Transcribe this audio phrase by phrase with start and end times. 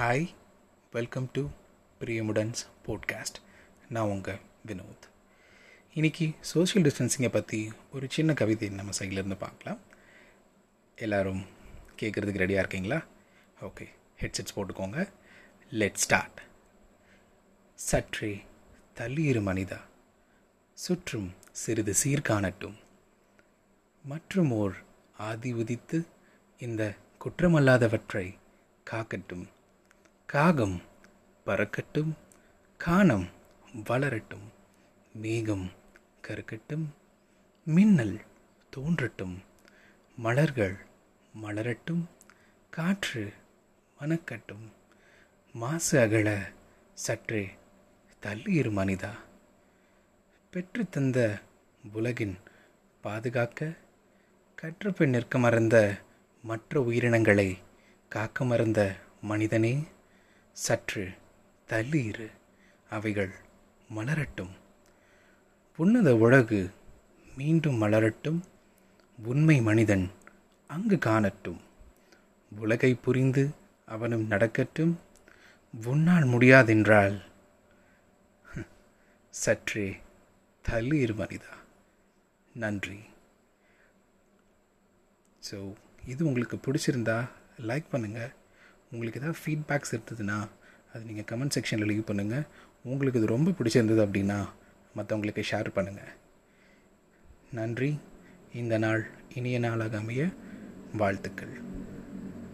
[0.00, 0.28] Hi
[0.92, 1.46] welcome to
[2.00, 3.38] பிரியமுடன்ஸ் podcast
[3.88, 5.04] நான் உங்கள் வினோத்.
[5.94, 9.78] இன்றைக்கி சோஷியல் டிஸ்டன்சிங்கை பற்றி ஒரு சின்ன கவிதை நம்ம சைட்லேருந்து பார்க்கலாம்.
[10.96, 11.46] எல்லோரும்
[12.00, 13.04] கேட்குறதுக்கு ரெடியாக இருக்கீங்களா?
[13.60, 13.88] ஓகே
[14.20, 15.08] ஹெட்செட்ஸ் போட்டுக்கோங்க.
[15.70, 16.42] லெட் ஸ்டார்ட்
[17.74, 18.44] சற்றே
[18.96, 19.80] தள்ளியிரு மனிதா
[20.74, 22.74] சுற்றும் சிறிது சீர்காணட்டும்.
[24.04, 24.76] மற்றும் ஓர்
[25.16, 26.06] ஆதி உதித்து
[26.58, 26.94] இந்த
[27.24, 28.38] குற்றமல்லாதவற்றை
[28.90, 29.46] காக்கட்டும்.
[30.32, 30.82] காகம்
[31.46, 32.12] பறக்கட்டும்
[32.78, 33.28] காணம்
[33.84, 34.48] வளரட்டும்
[35.12, 35.70] மேகம்
[36.28, 36.86] கருக்கட்டும்
[37.64, 38.20] மின்னல்
[38.76, 39.38] தோன்றட்டும்
[40.16, 40.78] மலர்கள்
[41.42, 42.04] மலரட்டும்
[42.70, 43.32] காற்று
[44.00, 44.72] மணக்கட்டும்
[45.52, 46.52] மாசு அகல
[46.94, 47.50] சற்றே
[48.22, 49.12] தள்ளியிரு மனிதா.
[50.50, 51.40] பெற்று தந்த
[51.92, 52.38] உலகின்
[53.00, 53.72] பாதுகாக்க
[54.54, 56.00] கற்றுப்பெண் நிற்க மறந்த
[56.42, 57.58] மற்ற உயிரினங்களை
[58.08, 59.84] காக்க மறந்த மனிதனே.
[60.52, 61.04] சற்று
[61.66, 62.28] தள்ளி இரு
[62.90, 63.32] அவைகள்
[63.96, 64.52] மலரட்டும்.
[65.76, 66.70] உன்னத உலகு
[67.36, 68.40] மீண்டும் மலரட்டும்
[69.18, 70.10] உண்மை மனிதன்
[70.70, 71.60] அங்கு காணட்டும்.
[72.52, 73.44] உலகை புரிந்து
[73.86, 75.00] அவனும் நடக்கட்டும்
[75.84, 77.16] உன்னால் முடியாதென்றால்.
[79.34, 79.86] சற்றே
[80.64, 81.54] தள்ளீர் மனிதா.
[82.54, 83.00] நன்றி.
[85.50, 85.58] ஸோ
[86.06, 87.18] இது உங்களுக்கு பிடிச்சிருந்தா
[87.68, 88.32] லைக் பண்ணுங்கள்
[88.92, 90.38] உங்களுக்கு ஏதாவது ஃபீட்பேக்ஸ் இருந்ததுன்னா
[90.92, 92.46] அது நீங்கள் கமெண்ட் செக்ஷனில் லீவ் பண்ணுங்கள்
[92.82, 94.38] உங்களுக்கு இது ரொம்ப பிடிச்சிருந்தது அப்படின்னா
[94.96, 96.12] மற்றவங்களுக்கு ஷேர் பண்ணுங்கள்
[97.58, 97.90] நன்றி.
[98.52, 99.02] இந்த நாள்
[99.34, 100.22] இனிய நாளாக அமைய
[100.96, 101.54] வாழ்த்துக்கள்.